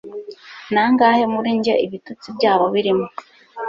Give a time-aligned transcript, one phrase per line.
[0.73, 3.05] Nangahe muri njye ibitutsi byabo birimo